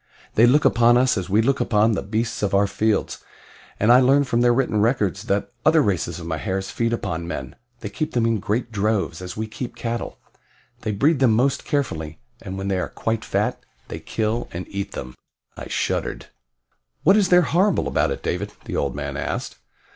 They 0.33 0.47
look 0.47 0.65
upon 0.65 0.97
us 0.97 1.15
as 1.15 1.29
we 1.29 1.43
look 1.43 1.59
upon 1.59 1.91
the 1.91 2.01
beasts 2.01 2.41
of 2.41 2.55
our 2.55 2.65
fields, 2.65 3.19
and 3.79 3.91
I 3.91 3.99
learn 3.99 4.23
from 4.23 4.41
their 4.41 4.51
written 4.51 4.81
records 4.81 5.25
that 5.25 5.51
other 5.63 5.83
races 5.83 6.19
of 6.19 6.25
Mahars 6.25 6.71
feed 6.71 6.91
upon 6.91 7.27
men 7.27 7.55
they 7.81 7.89
keep 7.91 8.13
them 8.13 8.25
in 8.25 8.39
great 8.39 8.71
droves, 8.71 9.21
as 9.21 9.37
we 9.37 9.45
keep 9.45 9.75
cattle. 9.75 10.17
They 10.81 10.91
breed 10.91 11.19
them 11.19 11.33
most 11.33 11.65
carefully, 11.65 12.17
and 12.41 12.57
when 12.57 12.67
they 12.67 12.79
are 12.79 12.89
quite 12.89 13.23
fat, 13.23 13.63
they 13.89 13.99
kill 13.99 14.49
and 14.51 14.65
eat 14.69 14.93
them." 14.93 15.13
I 15.55 15.67
shuddered. 15.67 16.29
"What 17.03 17.15
is 17.15 17.29
there 17.29 17.43
horrible 17.43 17.87
about 17.87 18.09
it, 18.09 18.23
David?" 18.23 18.53
the 18.65 18.75
old 18.75 18.95
man 18.95 19.15
asked. 19.17 19.59